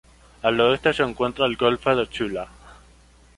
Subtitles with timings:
[0.41, 2.47] Al oeste se encuentra el golfo de Zula.